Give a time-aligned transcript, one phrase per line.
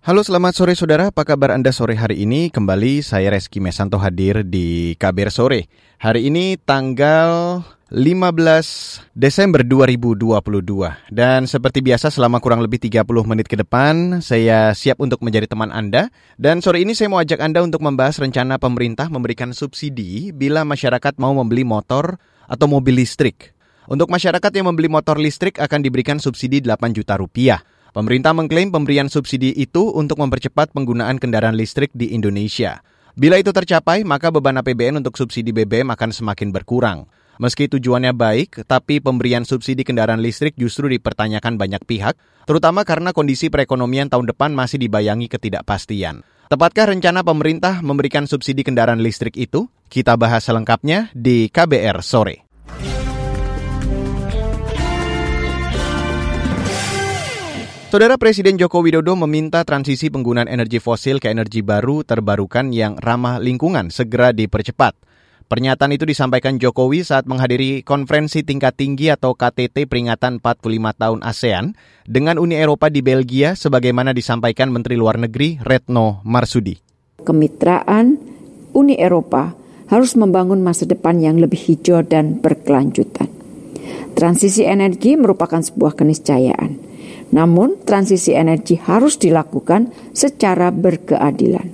[0.00, 2.48] Halo selamat sore saudara, apa kabar Anda sore hari ini?
[2.48, 5.68] Kembali saya Reski Mesanto hadir di KBR Sore.
[6.00, 7.60] Hari ini tanggal
[7.92, 11.12] 15 Desember 2022.
[11.12, 15.68] Dan seperti biasa selama kurang lebih 30 menit ke depan, saya siap untuk menjadi teman
[15.68, 16.08] Anda.
[16.40, 21.20] Dan sore ini saya mau ajak Anda untuk membahas rencana pemerintah memberikan subsidi bila masyarakat
[21.20, 22.16] mau membeli motor
[22.48, 23.52] atau mobil listrik.
[23.84, 27.60] Untuk masyarakat yang membeli motor listrik akan diberikan subsidi 8 juta rupiah.
[27.90, 32.86] Pemerintah mengklaim pemberian subsidi itu untuk mempercepat penggunaan kendaraan listrik di Indonesia.
[33.18, 37.10] Bila itu tercapai, maka beban APBN untuk subsidi BBM akan semakin berkurang.
[37.42, 42.14] Meski tujuannya baik, tapi pemberian subsidi kendaraan listrik justru dipertanyakan banyak pihak,
[42.46, 46.22] terutama karena kondisi perekonomian tahun depan masih dibayangi ketidakpastian.
[46.46, 49.66] Tepatkah rencana pemerintah memberikan subsidi kendaraan listrik itu?
[49.90, 52.49] Kita bahas selengkapnya di KBR sore.
[57.90, 63.42] Saudara Presiden Joko Widodo meminta transisi penggunaan energi fosil ke energi baru terbarukan yang ramah
[63.42, 64.94] lingkungan segera dipercepat.
[65.50, 70.70] Pernyataan itu disampaikan Jokowi saat menghadiri konferensi tingkat tinggi atau KTT peringatan 45
[71.02, 71.74] tahun ASEAN
[72.06, 76.78] dengan Uni Eropa di Belgia sebagaimana disampaikan Menteri Luar Negeri Retno Marsudi.
[77.26, 78.22] Kemitraan
[78.70, 79.50] Uni Eropa
[79.90, 83.26] harus membangun masa depan yang lebih hijau dan berkelanjutan.
[84.14, 86.89] Transisi energi merupakan sebuah keniscayaan
[87.30, 91.66] namun, transisi energi harus dilakukan secara berkeadilan.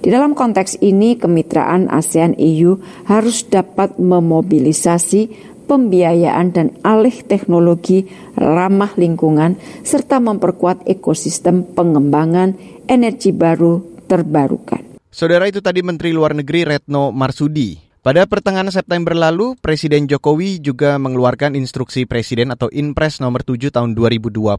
[0.00, 9.54] Di dalam konteks ini, kemitraan ASEAN-EU harus dapat memobilisasi pembiayaan dan alih teknologi ramah lingkungan
[9.86, 12.58] serta memperkuat ekosistem pengembangan
[12.90, 14.98] energi baru terbarukan.
[15.10, 17.89] Saudara itu tadi Menteri Luar Negeri Retno Marsudi.
[18.00, 23.92] Pada pertengahan September lalu, Presiden Jokowi juga mengeluarkan instruksi Presiden atau Inpres nomor 7 tahun
[23.92, 24.56] 2022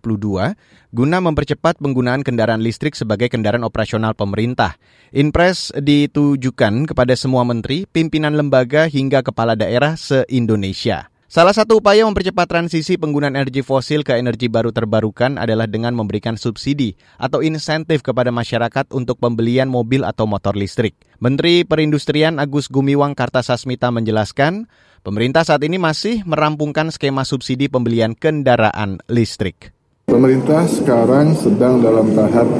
[0.93, 4.77] guna mempercepat penggunaan kendaraan listrik sebagai kendaraan operasional pemerintah.
[5.09, 11.10] Inpres ditujukan kepada semua menteri, pimpinan lembaga hingga kepala daerah se-Indonesia.
[11.31, 16.35] Salah satu upaya mempercepat transisi penggunaan energi fosil ke energi baru terbarukan adalah dengan memberikan
[16.35, 20.91] subsidi atau insentif kepada masyarakat untuk pembelian mobil atau motor listrik.
[21.23, 24.67] Menteri Perindustrian Agus Gumiwang Kartasasmita menjelaskan,
[25.07, 29.71] pemerintah saat ini masih merampungkan skema subsidi pembelian kendaraan listrik.
[30.11, 32.51] Pemerintah sekarang sedang dalam tahap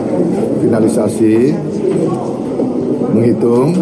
[0.63, 1.59] finalisasi
[3.11, 3.75] menghitung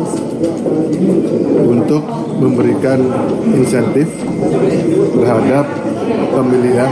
[1.77, 2.99] untuk memberikan
[3.51, 4.07] insentif
[5.13, 5.67] terhadap
[6.31, 6.91] pembelian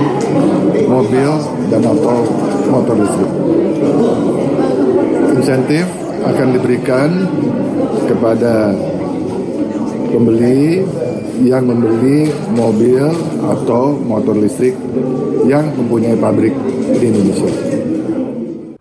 [0.86, 1.32] mobil
[1.72, 2.18] dan atau
[2.68, 3.32] motor listrik.
[5.40, 5.86] Insentif
[6.28, 7.10] akan diberikan
[8.06, 8.76] kepada
[10.12, 10.84] pembeli
[11.46, 13.06] yang membeli mobil
[13.46, 14.74] atau motor listrik
[15.46, 16.54] yang mempunyai pabrik
[16.98, 17.87] di Indonesia.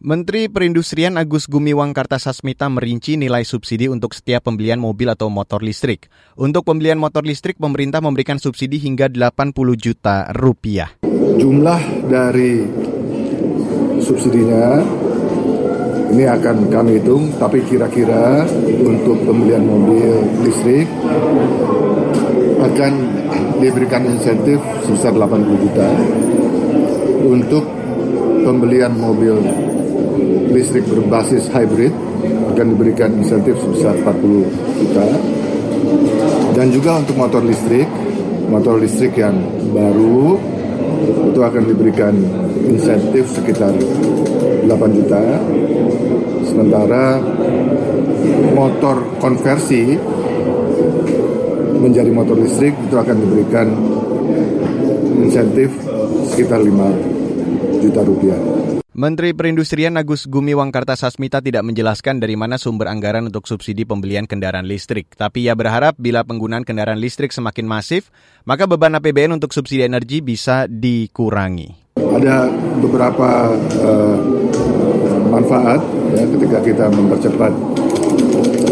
[0.07, 6.07] Menteri Perindustrian Agus Gumiwang Kartasasmita merinci nilai subsidi untuk setiap pembelian mobil atau motor listrik.
[6.39, 10.95] Untuk pembelian motor listrik, pemerintah memberikan subsidi hingga 80 juta rupiah.
[11.11, 12.63] Jumlah dari
[13.99, 14.79] subsidinya
[16.15, 18.47] ini akan kami hitung, tapi kira-kira
[18.87, 20.87] untuk pembelian mobil listrik
[22.63, 22.93] akan
[23.59, 25.89] diberikan insentif sebesar 80 juta.
[27.27, 27.67] Untuk
[28.47, 29.35] pembelian mobil
[30.57, 31.93] listrik berbasis hybrid
[32.57, 35.07] akan diberikan insentif sebesar 40 juta
[36.57, 37.85] dan juga untuk motor listrik
[38.49, 39.37] motor listrik yang
[39.77, 40.41] baru
[41.29, 42.17] itu akan diberikan
[42.65, 45.23] insentif sekitar 8 juta
[46.49, 47.21] sementara
[48.57, 50.01] motor konversi
[51.77, 53.69] menjadi motor listrik itu akan diberikan
[55.21, 55.69] insentif
[56.33, 58.56] sekitar 5 juta rupiah.
[58.97, 64.65] Menteri Perindustrian Agus Gumiwang Kartasasmita tidak menjelaskan dari mana sumber anggaran untuk subsidi pembelian kendaraan
[64.65, 65.13] listrik.
[65.13, 68.09] Tapi ia berharap bila penggunaan kendaraan listrik semakin masif,
[68.49, 72.01] maka beban APBN untuk subsidi energi bisa dikurangi.
[72.01, 72.49] Ada
[72.81, 73.53] beberapa
[73.85, 74.17] uh,
[75.29, 75.85] manfaat
[76.17, 77.53] ya, ketika kita mempercepat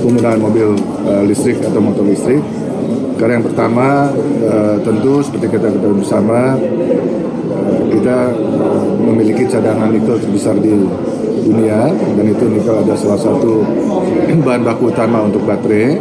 [0.00, 0.72] penggunaan mobil
[1.04, 2.40] uh, listrik atau motor listrik.
[3.14, 4.10] Karena yang pertama
[4.44, 6.58] uh, tentu seperti kita ketahui bersama
[7.94, 8.18] kita
[9.00, 10.74] memiliki cadangan nikel terbesar di
[11.44, 13.62] dunia dan itu nikel ada salah satu
[14.46, 15.96] bahan baku utama untuk baterai.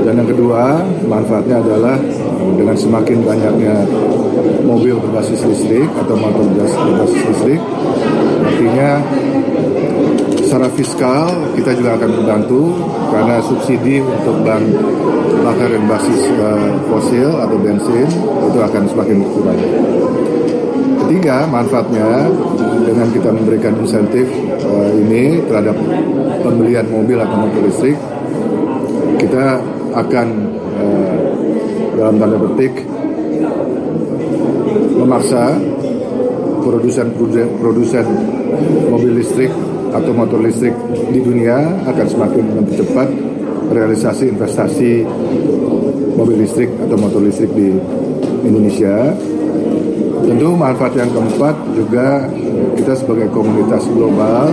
[0.00, 1.96] Dan yang kedua manfaatnya adalah
[2.56, 3.84] dengan semakin banyaknya
[4.64, 7.60] mobil berbasis listrik atau motor berbasis listrik
[8.40, 8.90] artinya
[10.44, 11.26] secara fiskal
[11.56, 12.76] kita juga akan membantu
[13.10, 14.64] karena subsidi untuk bahan
[15.42, 18.08] bakar yang basis uh, fosil atau bensin
[18.46, 19.60] itu akan semakin berkurang.
[21.04, 22.30] Ketiga, manfaatnya
[22.86, 24.30] dengan kita memberikan insentif
[24.62, 25.74] uh, ini terhadap
[26.40, 27.98] pembelian mobil atau motor listrik,
[29.18, 29.58] kita
[29.90, 30.28] akan
[30.78, 31.14] uh,
[31.98, 32.74] dalam tanda petik
[34.94, 35.58] memaksa
[36.62, 38.06] produsen-produsen
[38.92, 39.50] mobil listrik
[39.90, 40.74] atau motor listrik
[41.10, 43.08] di dunia akan semakin mempercepat
[43.70, 44.92] realisasi investasi
[46.14, 47.74] mobil listrik atau motor listrik di
[48.46, 49.14] Indonesia.
[50.20, 52.28] Tentu manfaat yang keempat juga
[52.78, 54.52] kita sebagai komunitas global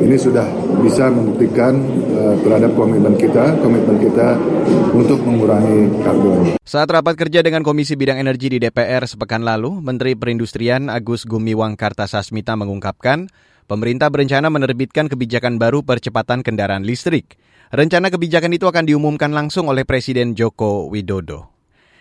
[0.00, 0.46] ini sudah
[0.80, 1.76] bisa membuktikan
[2.16, 4.34] uh, terhadap komitmen kita, komitmen kita
[4.90, 6.58] untuk mengurangi karbon.
[6.64, 11.78] Saat rapat kerja dengan Komisi Bidang Energi di DPR sepekan lalu, Menteri Perindustrian Agus Gumiwang
[11.78, 13.30] Kartasasmita mengungkapkan,
[13.70, 17.38] pemerintah berencana menerbitkan kebijakan baru percepatan kendaraan listrik.
[17.70, 21.54] Rencana kebijakan itu akan diumumkan langsung oleh Presiden Joko Widodo.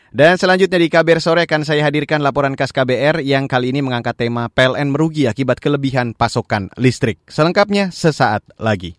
[0.09, 4.17] Dan selanjutnya di KBR sore akan saya hadirkan laporan khas KBR yang kali ini mengangkat
[4.17, 7.21] tema PLN merugi akibat kelebihan pasokan listrik.
[7.29, 8.97] Selengkapnya sesaat lagi.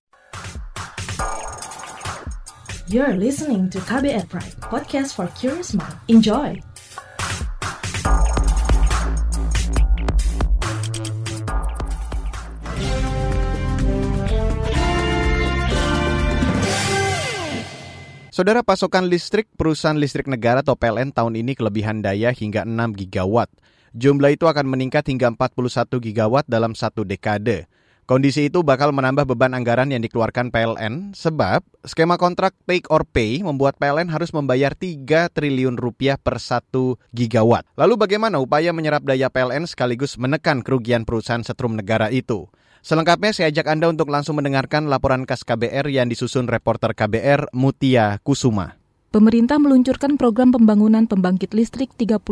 [2.87, 5.99] You're listening to KBR Pride, podcast for curious mind.
[6.06, 6.69] Enjoy!
[18.31, 23.50] Saudara pasokan listrik perusahaan listrik negara atau PLN tahun ini kelebihan daya hingga 6 gigawatt.
[23.91, 27.67] Jumlah itu akan meningkat hingga 41 gigawatt dalam satu dekade.
[28.06, 33.43] Kondisi itu bakal menambah beban anggaran yang dikeluarkan PLN sebab skema kontrak take or pay
[33.43, 36.71] membuat PLN harus membayar 3 triliun rupiah per 1
[37.11, 37.67] gigawatt.
[37.75, 42.47] Lalu bagaimana upaya menyerap daya PLN sekaligus menekan kerugian perusahaan setrum negara itu?
[42.81, 48.17] Selengkapnya saya ajak Anda untuk langsung mendengarkan laporan khas KBR yang disusun reporter KBR Mutia
[48.25, 48.81] Kusuma.
[49.12, 52.25] Pemerintah meluncurkan program pembangunan pembangkit listrik 35.000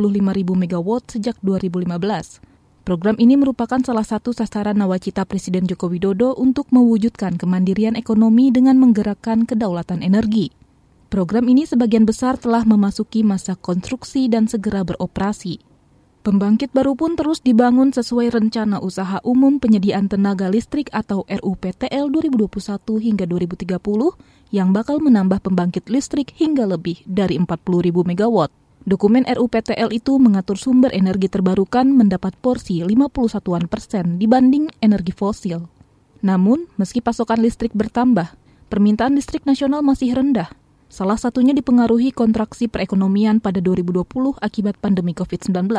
[0.48, 2.40] MW sejak 2015.
[2.88, 8.80] Program ini merupakan salah satu sasaran nawacita Presiden Joko Widodo untuk mewujudkan kemandirian ekonomi dengan
[8.80, 10.48] menggerakkan kedaulatan energi.
[11.12, 15.67] Program ini sebagian besar telah memasuki masa konstruksi dan segera beroperasi.
[16.28, 23.00] Pembangkit baru pun terus dibangun sesuai Rencana Usaha Umum Penyediaan Tenaga Listrik atau RUPTL 2021
[23.00, 23.80] hingga 2030
[24.52, 27.48] yang bakal menambah pembangkit listrik hingga lebih dari 40.000
[28.12, 28.36] MW.
[28.84, 35.64] Dokumen RUPTL itu mengatur sumber energi terbarukan mendapat porsi 51 persen dibanding energi fosil.
[36.20, 38.36] Namun, meski pasokan listrik bertambah,
[38.68, 40.52] permintaan listrik nasional masih rendah.
[40.92, 44.04] Salah satunya dipengaruhi kontraksi perekonomian pada 2020
[44.44, 45.72] akibat pandemi COVID-19.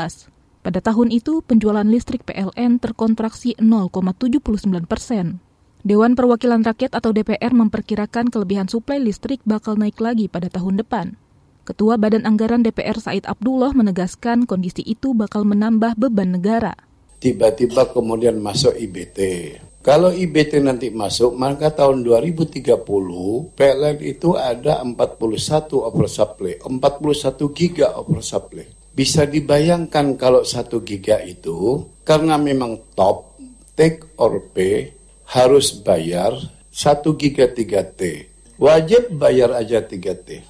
[0.59, 5.39] Pada tahun itu, penjualan listrik PLN terkontraksi 0,79 persen.
[5.79, 11.15] Dewan Perwakilan Rakyat atau DPR memperkirakan kelebihan suplai listrik bakal naik lagi pada tahun depan.
[11.63, 16.75] Ketua Badan Anggaran DPR Said Abdullah menegaskan kondisi itu bakal menambah beban negara.
[17.23, 19.19] Tiba-tiba kemudian masuk IBT.
[19.79, 22.83] Kalau IBT nanti masuk, maka tahun 2030
[23.55, 24.99] PLN itu ada 41
[25.71, 28.78] oversupply, 41 giga oversupply.
[28.99, 33.39] Bisa dibayangkan kalau satu giga itu karena memang top
[33.71, 34.91] take or pay
[35.23, 36.35] harus bayar
[36.67, 38.27] satu giga 3T.
[38.59, 40.43] Wajib bayar aja 3T.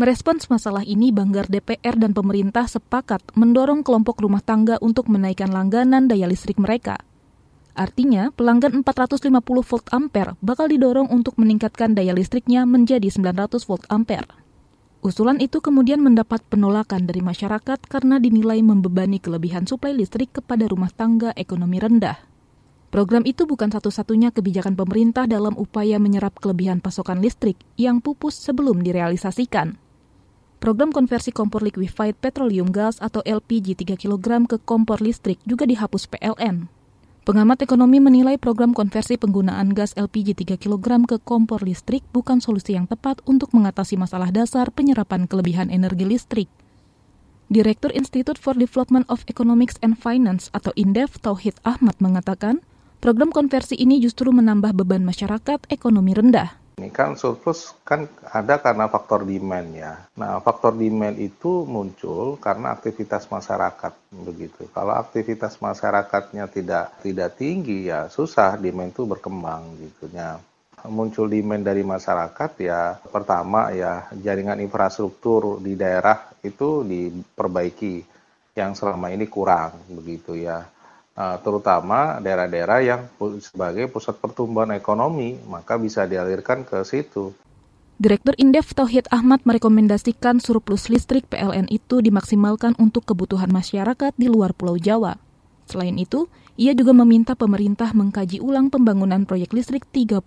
[0.00, 6.08] Merespons masalah ini, Banggar DPR dan pemerintah sepakat mendorong kelompok rumah tangga untuk menaikkan langganan
[6.08, 7.04] daya listrik mereka.
[7.76, 14.39] Artinya, pelanggan 450 volt ampere bakal didorong untuk meningkatkan daya listriknya menjadi 900 volt ampere.
[15.00, 20.92] Usulan itu kemudian mendapat penolakan dari masyarakat karena dinilai membebani kelebihan suplai listrik kepada rumah
[20.92, 22.20] tangga ekonomi rendah.
[22.92, 28.84] Program itu bukan satu-satunya kebijakan pemerintah dalam upaya menyerap kelebihan pasokan listrik yang pupus sebelum
[28.84, 29.80] direalisasikan.
[30.60, 36.12] Program konversi kompor liquefied petroleum gas atau LPG 3 kg ke kompor listrik juga dihapus
[36.12, 36.79] PLN.
[37.20, 42.72] Pengamat ekonomi menilai program konversi penggunaan gas LPG 3 kg ke kompor listrik bukan solusi
[42.72, 46.48] yang tepat untuk mengatasi masalah dasar penyerapan kelebihan energi listrik.
[47.52, 52.64] Direktur Institute for Development of Economics and Finance atau INDEF Tauhid Ahmad mengatakan,
[53.04, 56.56] program konversi ini justru menambah beban masyarakat ekonomi rendah.
[56.80, 60.00] Ini kan surplus kan ada karena faktor demand ya.
[60.16, 64.64] Nah, faktor demand itu muncul karena aktivitas masyarakat begitu.
[64.72, 70.40] Kalau aktivitas masyarakatnya tidak tidak tinggi ya susah demand itu berkembang gitu ya.
[70.88, 78.08] Muncul demand dari masyarakat ya pertama ya jaringan infrastruktur di daerah itu diperbaiki
[78.56, 80.64] yang selama ini kurang begitu ya
[81.16, 83.00] terutama daerah-daerah yang
[83.44, 87.34] sebagai pusat pertumbuhan ekonomi, maka bisa dialirkan ke situ.
[88.00, 94.56] Direktur Indef Tauhid Ahmad merekomendasikan surplus listrik PLN itu dimaksimalkan untuk kebutuhan masyarakat di luar
[94.56, 95.20] Pulau Jawa.
[95.68, 96.24] Selain itu,
[96.60, 100.20] Ia juga meminta pemerintah mengkaji ulang pembangunan proyek listrik 35.000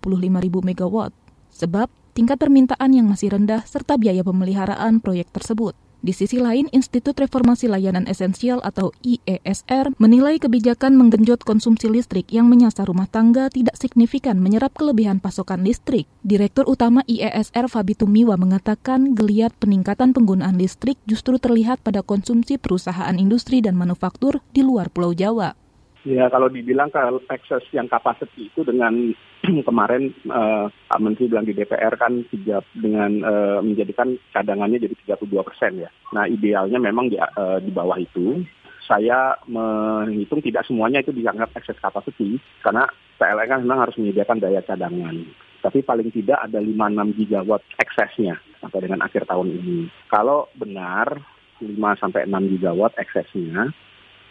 [0.50, 1.14] MW,
[1.54, 5.78] sebab tingkat permintaan yang masih rendah serta biaya pemeliharaan proyek tersebut.
[6.04, 12.44] Di sisi lain, Institut Reformasi Layanan Esensial atau IESR menilai kebijakan menggenjot konsumsi listrik yang
[12.44, 16.04] menyasar rumah tangga tidak signifikan menyerap kelebihan pasokan listrik.
[16.20, 23.16] Direktur Utama IESR Fabi Tumiwa mengatakan geliat peningkatan penggunaan listrik justru terlihat pada konsumsi perusahaan
[23.16, 25.56] industri dan manufaktur di luar Pulau Jawa.
[26.04, 28.92] Ya kalau dibilang kalau akses yang kapasiti itu dengan
[29.68, 35.48] kemarin uh, Pak Menteri bilang di DPR kan tiga, dengan uh, menjadikan cadangannya jadi 32
[35.48, 35.88] persen ya.
[36.12, 38.44] Nah idealnya memang di, uh, di bawah itu.
[38.84, 42.84] Saya menghitung tidak semuanya itu dianggap akses kapasiti karena
[43.16, 45.24] PLN kan memang harus menyediakan daya cadangan.
[45.64, 49.88] Tapi paling tidak ada 5-6 gigawatt eksesnya sampai dengan akhir tahun ini.
[50.12, 51.16] Kalau benar
[51.64, 53.72] 5 sampai 6 gigawatt eksesnya,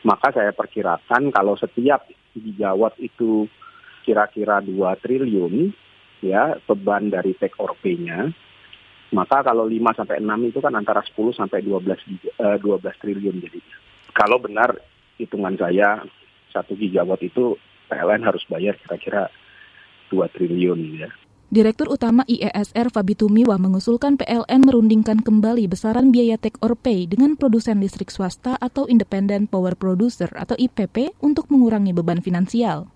[0.03, 3.48] maka saya perkirakan kalau setiap gigawatt itu
[4.03, 5.72] kira-kira 2 triliun
[6.19, 8.31] ya beban dari take or pay-nya
[9.15, 11.88] maka kalau 5 sampai 6 itu kan antara 10 sampai 12
[12.39, 13.60] uh, 12 triliun jadi
[14.12, 14.75] kalau benar
[15.15, 16.03] hitungan saya
[16.51, 17.55] 1 gigawatt itu
[17.88, 19.31] PLN harus bayar kira-kira
[20.12, 21.10] 2 triliun ya
[21.53, 27.38] Direktur Utama IESR Fabi Tumiwa mengusulkan PLN merundingkan kembali besaran biaya take or pay dengan
[27.38, 32.89] produsen listrik swasta atau Independent Power Producer atau IPP untuk mengurangi beban finansial.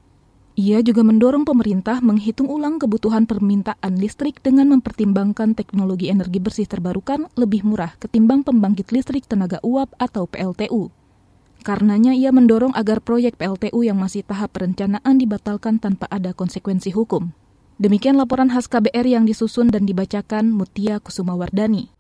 [0.58, 7.30] Ia juga mendorong pemerintah menghitung ulang kebutuhan permintaan listrik dengan mempertimbangkan teknologi energi bersih terbarukan
[7.38, 10.90] lebih murah ketimbang pembangkit listrik tenaga uap atau PLTU.
[11.62, 17.38] Karenanya ia mendorong agar proyek PLTU yang masih tahap perencanaan dibatalkan tanpa ada konsekuensi hukum.
[17.78, 21.94] Demikian laporan khas KBR yang disusun dan dibacakan Mutia Kusumawardani.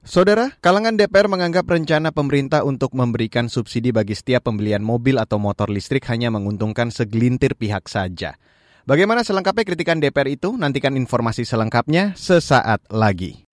[0.00, 5.68] Saudara, kalangan DPR menganggap rencana pemerintah untuk memberikan subsidi bagi setiap pembelian mobil atau motor
[5.68, 8.40] listrik hanya menguntungkan segelintir pihak saja.
[8.88, 10.56] Bagaimana selengkapnya kritikan DPR itu?
[10.56, 13.44] Nantikan informasi selengkapnya sesaat lagi.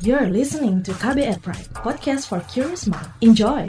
[0.00, 3.12] You're listening to KBR Pride, podcast for curious mind.
[3.20, 3.68] Enjoy!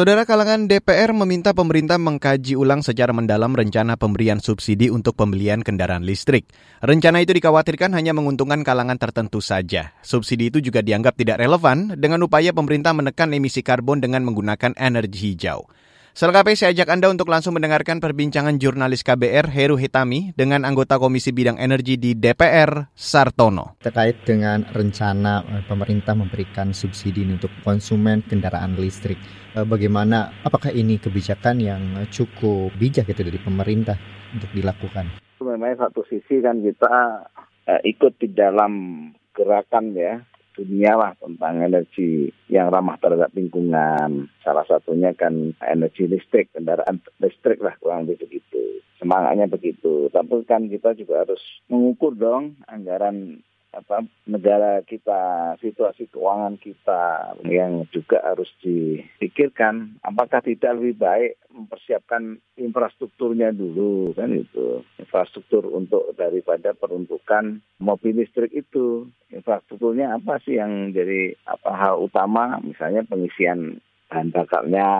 [0.00, 6.08] Saudara kalangan DPR meminta pemerintah mengkaji ulang secara mendalam rencana pemberian subsidi untuk pembelian kendaraan
[6.08, 6.48] listrik.
[6.80, 9.92] Rencana itu dikhawatirkan hanya menguntungkan kalangan tertentu saja.
[10.00, 15.36] Subsidi itu juga dianggap tidak relevan dengan upaya pemerintah menekan emisi karbon dengan menggunakan energi
[15.36, 15.68] hijau.
[16.10, 21.30] Selengkapnya saya ajak Anda untuk langsung mendengarkan perbincangan jurnalis KBR Heru Hitami dengan anggota Komisi
[21.30, 23.78] Bidang Energi di DPR, Sartono.
[23.78, 29.22] Terkait dengan rencana eh, pemerintah memberikan subsidi untuk konsumen kendaraan listrik,
[29.54, 33.94] eh, bagaimana, apakah ini kebijakan yang cukup bijak gitu dari pemerintah
[34.34, 35.14] untuk dilakukan?
[35.38, 37.22] Memang satu sisi kan kita
[37.70, 40.18] eh, ikut di dalam gerakan ya
[40.60, 44.28] dunia lah tentang energi yang ramah terhadap lingkungan.
[44.44, 48.84] Salah satunya kan energi listrik, kendaraan listrik lah kurang lebih begitu.
[49.00, 50.12] Semangatnya begitu.
[50.12, 51.40] Tapi kan kita juga harus
[51.72, 53.40] mengukur dong anggaran
[53.70, 61.32] apa negara kita, situasi keuangan kita yang juga harus dipikirkan apakah tidak lebih baik
[61.64, 64.80] mempersiapkan infrastrukturnya dulu kan itu.
[64.96, 69.08] Infrastruktur untuk daripada peruntukan mobil listrik itu.
[69.30, 72.58] Infrastrukturnya apa sih yang jadi apa hal utama?
[72.64, 73.78] Misalnya pengisian
[74.10, 74.90] bahan bakarnya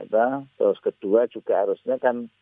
[0.00, 0.26] gitu.
[0.56, 2.32] terus kedua juga harusnya kan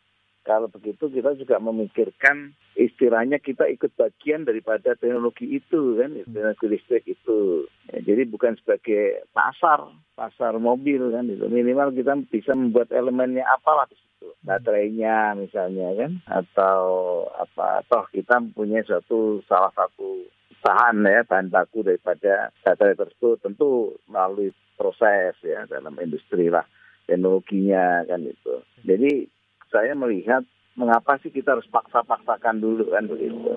[0.46, 7.02] kalau begitu kita juga memikirkan istilahnya kita ikut bagian daripada teknologi itu kan, teknologi listrik
[7.10, 7.66] itu.
[7.90, 11.50] Ya, jadi bukan sebagai pasar, pasar mobil kan itu.
[11.50, 14.30] Minimal kita bisa membuat elemennya apalah di situ.
[14.46, 16.86] Baterainya misalnya kan atau
[17.34, 20.30] apa toh kita punya suatu salah satu
[20.62, 26.66] bahan ya bahan baku daripada baterai tersebut tentu melalui proses ya dalam industri lah
[27.06, 28.54] teknologinya kan itu.
[28.82, 29.30] Jadi
[29.70, 30.42] saya melihat
[30.76, 33.56] mengapa sih kita harus paksa-paksakan dulu kan begitu.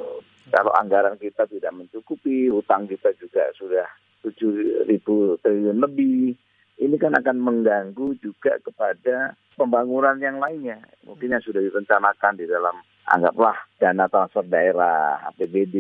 [0.50, 3.86] Kalau anggaran kita tidak mencukupi, utang kita juga sudah
[4.26, 6.34] 7 ribu triliun lebih,
[6.80, 10.80] ini kan akan mengganggu juga kepada pembangunan yang lainnya.
[11.06, 15.76] Mungkin yang sudah direncanakan di dalam anggaplah dana transfer daerah, APBD.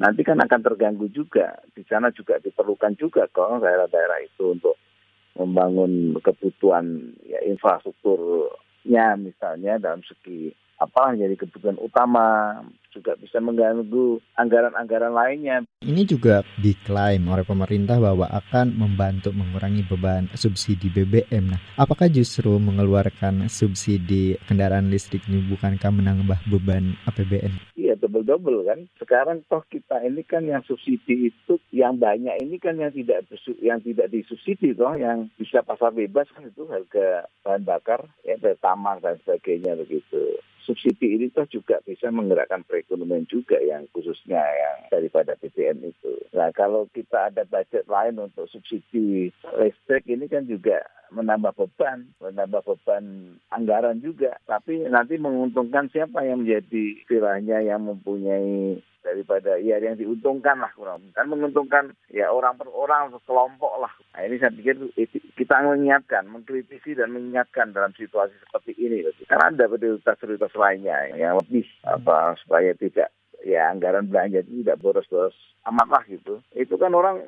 [0.00, 1.60] Nanti kan akan terganggu juga.
[1.76, 4.80] Di sana juga diperlukan juga kalau daerah-daerah itu untuk
[5.38, 8.50] membangun kebutuhan ya, infrastruktur
[8.88, 12.58] nya misalnya dalam segi apa jadi kebutuhan utama
[12.94, 15.56] juga bisa mengganggu anggaran-anggaran lainnya.
[15.84, 21.52] Ini juga diklaim oleh pemerintah bahwa akan membantu mengurangi beban subsidi BBM.
[21.52, 27.67] Nah, apakah justru mengeluarkan subsidi kendaraan listrik ini bukankah menambah beban APBN?
[28.08, 28.80] Double-double kan.
[28.96, 33.28] Sekarang toh kita ini kan yang subsidi itu yang banyak ini kan yang tidak
[33.60, 39.04] yang tidak disubsidi toh yang bisa pasar bebas kan itu harga bahan bakar ya pertamax
[39.04, 45.32] dan sebagainya begitu subsidi ini toh juga bisa menggerakkan perekonomian juga yang khususnya yang daripada
[45.40, 46.12] BBM itu.
[46.36, 52.62] Nah kalau kita ada budget lain untuk subsidi listrik ini kan juga menambah beban, menambah
[52.64, 54.36] beban anggaran juga.
[54.44, 61.00] Tapi nanti menguntungkan siapa yang menjadi istilahnya yang mempunyai daripada ya yang diuntungkan lah kurang
[61.16, 63.92] kan menguntungkan ya orang per orang kelompok lah.
[64.12, 64.76] Nah ini saya pikir
[65.38, 69.06] kita mengingatkan mengkritisi dan mengingatkan dalam situasi seperti ini.
[69.24, 73.08] Karena ada prioritas-prioritas lainnya yang lebih apa supaya tidak
[73.46, 75.36] ya anggaran belanja itu tidak boros-boros
[75.70, 76.42] amat lah gitu.
[76.52, 77.22] Itu kan orang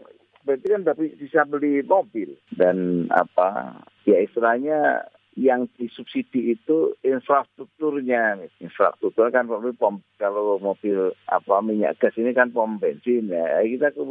[0.50, 5.07] berarti kan tapi bisa beli mobil dan apa ya istilahnya
[5.38, 8.42] yang disubsidi itu infrastrukturnya.
[8.59, 9.47] Infrastruktur kan
[9.78, 13.62] pom, kalau mobil apa minyak gas ini kan pom bensin ya.
[13.62, 14.02] Kita ke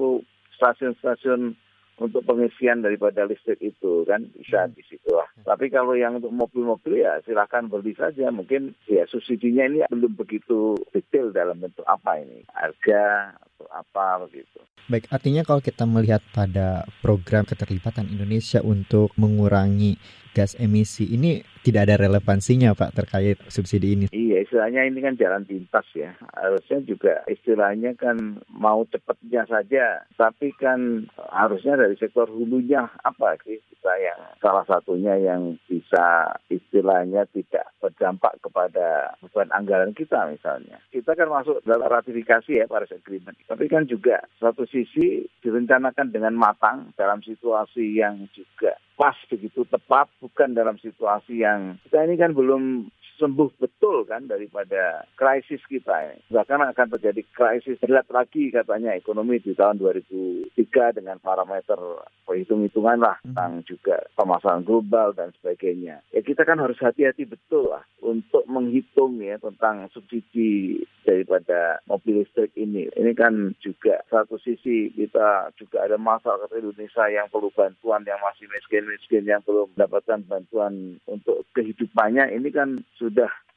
[0.55, 1.55] stasiun-stasiun
[1.99, 4.73] untuk pengisian daripada listrik itu kan bisa hmm.
[4.73, 5.27] di situ lah.
[5.35, 5.45] Hmm.
[5.51, 8.31] Tapi kalau yang untuk mobil-mobil ya silakan beli saja.
[8.31, 13.35] Mungkin ya subsidinya ini belum begitu detail dalam bentuk apa ini harga
[13.67, 14.63] apa begitu.
[14.89, 20.01] Baik, artinya kalau kita melihat pada program keterlibatan Indonesia untuk mengurangi
[20.33, 24.05] gas emisi ini tidak ada relevansinya Pak terkait subsidi ini.
[24.09, 26.15] Iya, istilahnya ini kan jalan pintas ya.
[26.33, 33.59] Harusnya juga istilahnya kan mau cepatnya saja, tapi kan harusnya dari sektor hulunya apa sih
[33.59, 40.79] kita yang salah satunya yang bisa istilahnya tidak berdampak kepada beban anggaran kita misalnya.
[40.89, 43.35] Kita kan masuk dalam ratifikasi ya Paris Agreement.
[43.49, 50.05] Tapi kan juga satu sisi direncanakan dengan matang dalam situasi yang juga pas begitu tepat
[50.21, 56.15] bukan dalam situasi yang kita ini kan belum sembuh betul kan daripada krisis kita.
[56.31, 60.55] Bahkan akan terjadi krisis berat lagi katanya ekonomi di tahun 2003
[60.95, 61.77] dengan parameter
[62.23, 63.33] perhitung-hitungan lah hmm.
[63.33, 66.05] tentang juga pemasaran global dan sebagainya.
[66.15, 72.53] Ya kita kan harus hati-hati betul lah untuk menghitung ya tentang subsidi daripada mobil listrik
[72.53, 72.85] ini.
[72.93, 78.45] Ini kan juga satu sisi kita juga ada masyarakat Indonesia yang perlu bantuan yang masih
[78.53, 82.29] miskin-miskin yang belum mendapatkan bantuan untuk kehidupannya.
[82.37, 83.08] Ini kan sudah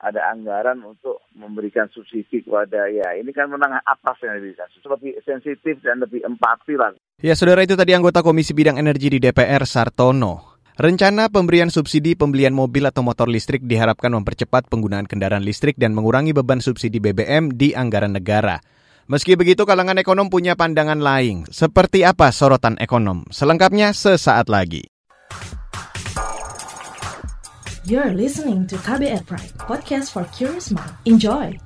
[0.02, 5.78] ada anggaran untuk memberikan subsidi kepada ya ini kan menengah atas yang diberikan lebih sensitif
[5.86, 6.90] dan lebih empati lah.
[7.22, 10.58] Ya saudara itu tadi anggota Komisi Bidang Energi di DPR Sartono.
[10.72, 16.34] Rencana pemberian subsidi pembelian mobil atau motor listrik diharapkan mempercepat penggunaan kendaraan listrik dan mengurangi
[16.34, 18.58] beban subsidi BBM di anggaran negara.
[19.10, 21.44] Meski begitu, kalangan ekonom punya pandangan lain.
[21.50, 23.28] Seperti apa sorotan ekonom?
[23.28, 24.91] Selengkapnya sesaat lagi.
[27.82, 30.94] You're listening to KBR Pride, podcast for curious mind.
[31.02, 31.58] Enjoy!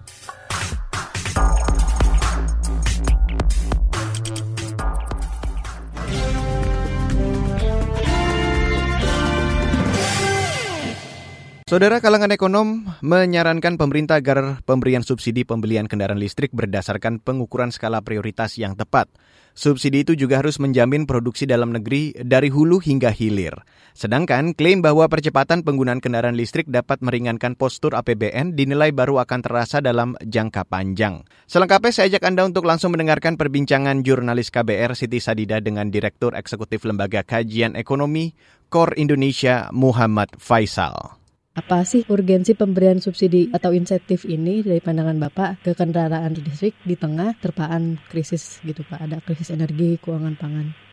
[11.68, 18.56] Saudara kalangan ekonom menyarankan pemerintah agar pemberian subsidi pembelian kendaraan listrik berdasarkan pengukuran skala prioritas
[18.56, 19.12] yang tepat.
[19.56, 23.56] Subsidi itu juga harus menjamin produksi dalam negeri dari hulu hingga hilir.
[23.96, 29.80] Sedangkan klaim bahwa percepatan penggunaan kendaraan listrik dapat meringankan postur APBN dinilai baru akan terasa
[29.80, 31.24] dalam jangka panjang.
[31.48, 36.84] Selengkapnya saya ajak Anda untuk langsung mendengarkan perbincangan jurnalis KBR Siti Sadida dengan Direktur Eksekutif
[36.84, 38.36] Lembaga Kajian Ekonomi
[38.68, 41.16] KOR Indonesia Muhammad Faisal.
[41.56, 47.00] Apa sih urgensi pemberian subsidi atau insentif ini dari pandangan Bapak ke kendaraan listrik di
[47.00, 49.08] tengah terpaan krisis gitu Pak?
[49.08, 50.85] Ada krisis energi, keuangan pangan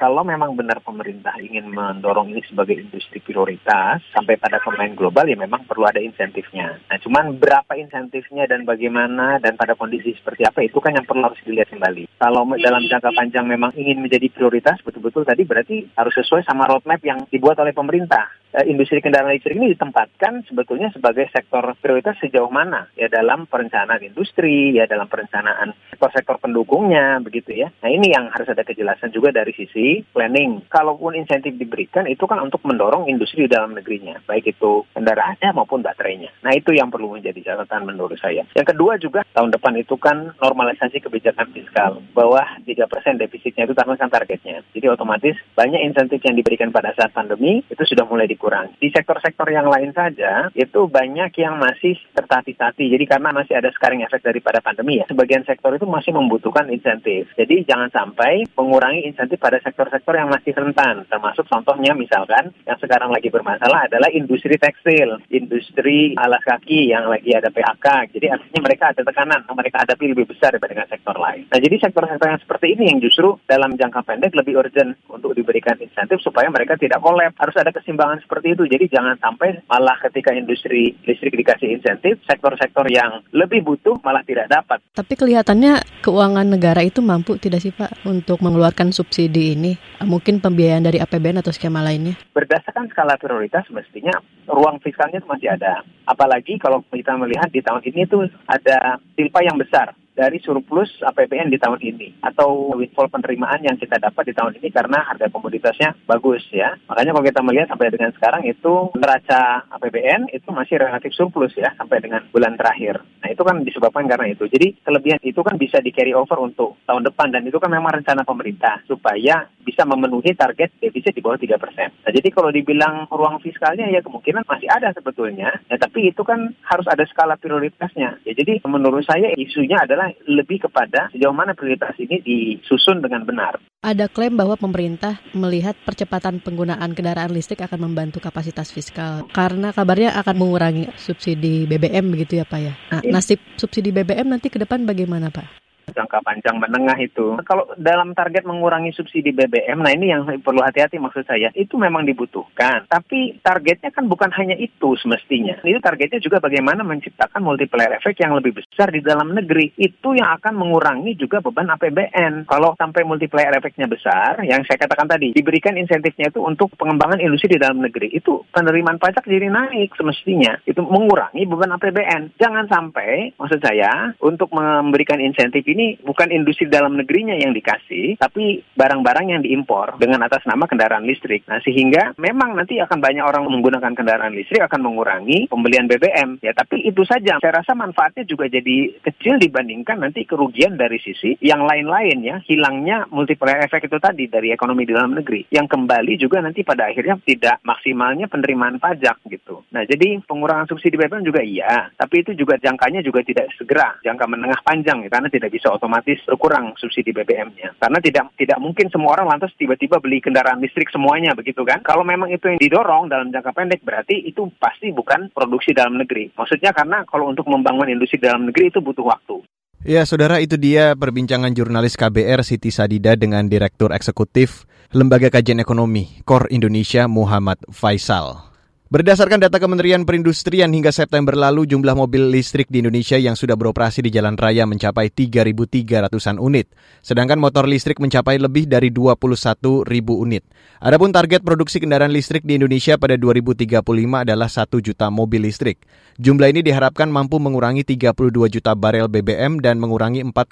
[0.00, 5.36] kalau memang benar pemerintah ingin mendorong ini sebagai industri prioritas sampai pada pemain global ya
[5.36, 6.80] memang perlu ada insentifnya.
[6.88, 11.28] Nah, cuman berapa insentifnya dan bagaimana dan pada kondisi seperti apa itu kan yang perlu
[11.28, 12.08] harus dilihat kembali.
[12.16, 17.04] Kalau dalam jangka panjang memang ingin menjadi prioritas betul-betul tadi berarti harus sesuai sama roadmap
[17.04, 18.32] yang dibuat oleh pemerintah.
[18.50, 24.00] E, industri kendaraan listrik ini ditempatkan sebetulnya sebagai sektor prioritas sejauh mana ya dalam perencanaan
[24.00, 27.68] industri ya dalam perencanaan sektor-sektor pendukungnya begitu ya.
[27.84, 30.66] Nah ini yang harus ada kejelasan juga dari sisi planning.
[30.70, 35.82] Kalaupun insentif diberikan itu kan untuk mendorong industri di dalam negerinya, baik itu kendaraannya maupun
[35.82, 36.30] baterainya.
[36.44, 38.46] Nah itu yang perlu menjadi catatan menurut saya.
[38.54, 42.76] Yang kedua juga tahun depan itu kan normalisasi kebijakan fiskal, bawah 3%
[43.18, 44.66] defisitnya itu tahun targetnya.
[44.74, 48.76] Jadi otomatis banyak insentif yang diberikan pada saat pandemi itu sudah mulai dikurangi.
[48.82, 52.90] Di sektor-sektor yang lain saja itu banyak yang masih tertati-tati.
[52.90, 57.30] Jadi karena masih ada scaring efek daripada pandemi ya, sebagian sektor itu masih membutuhkan insentif.
[57.38, 63.08] Jadi jangan sampai mengurangi insentif pada sektor-sektor yang masih rentan, termasuk contohnya misalkan yang sekarang
[63.08, 68.12] lagi bermasalah adalah industri tekstil, industri alas kaki yang lagi ada PHK.
[68.12, 71.48] Jadi artinya mereka ada tekanan, mereka ada lebih besar dibandingkan sektor lain.
[71.48, 75.80] Nah jadi sektor-sektor yang seperti ini yang justru dalam jangka pendek lebih urgent untuk diberikan
[75.80, 77.32] insentif supaya mereka tidak kolab.
[77.40, 78.68] Harus ada keseimbangan seperti itu.
[78.68, 84.52] Jadi jangan sampai malah ketika industri listrik dikasih insentif, sektor-sektor yang lebih butuh malah tidak
[84.52, 84.84] dapat.
[84.92, 89.69] Tapi kelihatannya keuangan negara itu mampu tidak sih Pak untuk mengeluarkan subsidi ini?
[90.00, 92.16] Mungkin pembiayaan dari APBN atau skema lainnya?
[92.32, 94.14] Berdasarkan skala prioritas mestinya
[94.48, 95.84] ruang fiskalnya masih ada.
[96.08, 101.48] Apalagi kalau kita melihat di tahun ini tuh ada silpa yang besar dari surplus APBN
[101.48, 105.96] di tahun ini atau windfall penerimaan yang kita dapat di tahun ini karena harga komoditasnya
[106.04, 106.76] bagus ya.
[106.92, 111.72] Makanya kalau kita melihat sampai dengan sekarang itu neraca APBN itu masih relatif surplus ya
[111.80, 113.00] sampai dengan bulan terakhir.
[113.24, 114.44] Nah itu kan disebabkan karena itu.
[114.44, 117.96] Jadi kelebihan itu kan bisa di carry over untuk tahun depan dan itu kan memang
[117.96, 121.88] rencana pemerintah supaya bisa memenuhi target defisit di bawah 3 persen.
[122.04, 125.56] Nah jadi kalau dibilang ruang fiskalnya ya kemungkinan masih ada sebetulnya.
[125.72, 128.20] Ya tapi itu kan harus ada skala prioritasnya.
[128.28, 133.60] Ya jadi menurut saya isunya adalah lebih kepada sejauh mana prioritas ini disusun dengan benar.
[133.80, 140.14] Ada klaim bahwa pemerintah melihat percepatan penggunaan kendaraan listrik akan membantu kapasitas fiskal karena kabarnya
[140.20, 142.74] akan mengurangi subsidi BBM begitu ya Pak ya.
[142.92, 143.12] Nah, iya.
[143.12, 145.69] nasib subsidi BBM nanti ke depan bagaimana Pak?
[145.92, 147.38] Jangka panjang menengah itu.
[147.46, 152.04] Kalau dalam target mengurangi subsidi BBM, nah ini yang perlu hati-hati maksud saya, itu memang
[152.04, 152.86] dibutuhkan.
[152.86, 155.62] Tapi targetnya kan bukan hanya itu semestinya.
[155.64, 159.72] Itu targetnya juga bagaimana menciptakan multiplier effect yang lebih besar di dalam negeri.
[159.80, 162.44] Itu yang akan mengurangi juga beban APBN.
[162.44, 167.56] Kalau sampai multiplier effect-nya besar, yang saya katakan tadi, diberikan insentifnya itu untuk pengembangan industri
[167.56, 168.12] di dalam negeri.
[168.12, 170.60] Itu penerimaan pajak jadi naik semestinya.
[170.68, 172.36] Itu mengurangi beban APBN.
[172.36, 178.20] Jangan sampai, maksud saya, untuk memberikan insentif ini ini bukan industri dalam negerinya yang dikasih,
[178.20, 181.48] tapi barang-barang yang diimpor dengan atas nama kendaraan listrik.
[181.48, 186.36] Nah, sehingga memang nanti akan banyak orang menggunakan kendaraan listrik akan mengurangi pembelian BBM.
[186.44, 187.40] Ya, tapi itu saja.
[187.40, 193.08] Saya rasa manfaatnya juga jadi kecil dibandingkan nanti kerugian dari sisi yang lain-lain ya, hilangnya
[193.08, 195.48] multiplier efek itu tadi dari ekonomi di dalam negeri.
[195.48, 199.64] Yang kembali juga nanti pada akhirnya tidak maksimalnya penerimaan pajak gitu.
[199.72, 204.24] Nah, jadi pengurangan subsidi BBM juga iya, tapi itu juga jangkanya juga tidak segera, jangka
[204.28, 207.78] menengah panjang ya, karena tidak bisa otomatis berkurang subsidi BBM-nya.
[207.78, 211.80] Karena tidak tidak mungkin semua orang lantas tiba-tiba beli kendaraan listrik semuanya begitu kan.
[211.86, 216.34] Kalau memang itu yang didorong dalam jangka pendek berarti itu pasti bukan produksi dalam negeri.
[216.34, 219.40] Maksudnya karena kalau untuk membangun industri dalam negeri itu butuh waktu.
[219.80, 226.20] Ya, saudara, itu dia perbincangan jurnalis KBR Siti Sadida dengan Direktur Eksekutif Lembaga Kajian Ekonomi
[226.28, 228.49] KOR Indonesia Muhammad Faisal.
[228.90, 234.02] Berdasarkan data Kementerian Perindustrian hingga September lalu jumlah mobil listrik di Indonesia yang sudah beroperasi
[234.02, 236.66] di jalan raya mencapai 3.300-an unit,
[236.98, 240.42] sedangkan motor listrik mencapai lebih dari 21.000 unit.
[240.82, 243.78] Adapun target produksi kendaraan listrik di Indonesia pada 2035
[244.26, 245.86] adalah 1 juta mobil listrik.
[246.18, 248.10] Jumlah ini diharapkan mampu mengurangi 32
[248.50, 250.50] juta barel BBM dan mengurangi 4,5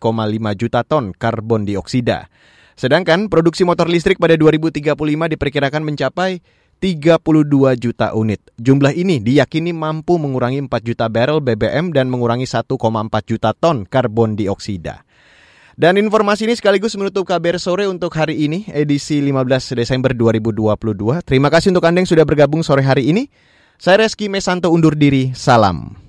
[0.55, 2.31] juta ton karbon dioksida.
[2.79, 4.95] Sedangkan produksi motor listrik pada 2035
[5.35, 6.39] diperkirakan mencapai
[6.79, 8.39] 32 juta unit.
[8.55, 12.71] Jumlah ini diyakini mampu mengurangi 4 juta barrel BBM dan mengurangi 1,4
[13.27, 15.03] juta ton karbon dioksida.
[15.79, 21.23] Dan informasi ini sekaligus menutup kabar sore untuk hari ini, edisi 15 Desember 2022.
[21.23, 23.31] Terima kasih untuk Anda yang sudah bergabung sore hari ini.
[23.79, 26.08] Saya Reski Mesanto undur diri, salam.